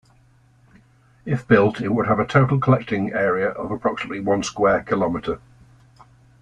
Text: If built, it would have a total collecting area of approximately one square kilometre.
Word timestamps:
If 1.25 1.47
built, 1.47 1.79
it 1.79 1.89
would 1.93 2.07
have 2.07 2.17
a 2.17 2.25
total 2.25 2.57
collecting 2.59 3.13
area 3.13 3.49
of 3.49 3.69
approximately 3.69 4.19
one 4.19 4.41
square 4.41 4.81
kilometre. 4.81 5.39